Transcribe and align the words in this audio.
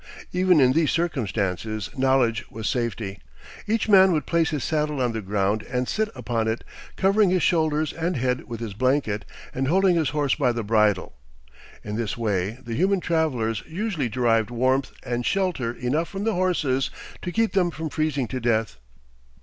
Even 0.31 0.59
in 0.59 0.73
these 0.73 0.89
circumstances 0.89 1.91
knowledge 1.95 2.49
was 2.49 2.67
safety. 2.67 3.19
Each 3.67 3.87
man 3.87 4.11
would 4.13 4.25
place 4.25 4.49
his 4.49 4.63
saddle 4.63 4.99
on 4.99 5.11
the 5.11 5.21
ground 5.21 5.61
and 5.61 5.87
sit 5.87 6.09
upon 6.15 6.47
it, 6.47 6.63
covering 6.95 7.29
his 7.29 7.43
shoulders 7.43 7.93
and 7.93 8.17
head 8.17 8.45
with 8.45 8.61
his 8.61 8.73
blanket, 8.73 9.25
and 9.53 9.67
holding 9.67 9.95
his 9.97 10.09
horse 10.09 10.33
by 10.33 10.53
the 10.53 10.63
bridle. 10.63 11.13
In 11.83 11.97
this 11.97 12.17
way 12.17 12.57
the 12.63 12.73
human 12.73 12.99
travelers 12.99 13.61
usually 13.67 14.09
derived 14.09 14.49
warmth 14.49 14.89
and 15.03 15.23
shelter 15.23 15.71
enough 15.71 16.09
from 16.09 16.23
the 16.23 16.33
horses 16.33 16.89
to 17.21 17.31
keep 17.31 17.53
them 17.53 17.69
from 17.69 17.91
freezing 17.91 18.27
to 18.29 18.39
death. 18.39 18.77